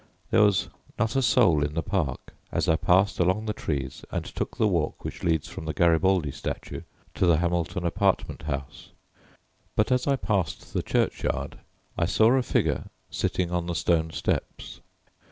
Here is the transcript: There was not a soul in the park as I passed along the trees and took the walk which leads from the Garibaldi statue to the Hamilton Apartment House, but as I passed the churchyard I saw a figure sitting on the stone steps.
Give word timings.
There 0.31 0.41
was 0.41 0.67
not 0.97 1.15
a 1.15 1.21
soul 1.21 1.63
in 1.63 1.75
the 1.75 1.83
park 1.83 2.33
as 2.51 2.67
I 2.67 2.75
passed 2.75 3.19
along 3.19 3.45
the 3.45 3.53
trees 3.53 4.03
and 4.09 4.25
took 4.25 4.57
the 4.57 4.67
walk 4.67 5.05
which 5.05 5.21
leads 5.23 5.47
from 5.47 5.65
the 5.65 5.75
Garibaldi 5.75 6.31
statue 6.31 6.81
to 7.13 7.27
the 7.27 7.37
Hamilton 7.37 7.85
Apartment 7.85 8.41
House, 8.41 8.89
but 9.75 9.91
as 9.91 10.07
I 10.07 10.15
passed 10.15 10.73
the 10.73 10.81
churchyard 10.81 11.59
I 11.99 12.05
saw 12.05 12.31
a 12.33 12.41
figure 12.41 12.85
sitting 13.11 13.51
on 13.51 13.67
the 13.67 13.75
stone 13.75 14.09
steps. 14.09 14.79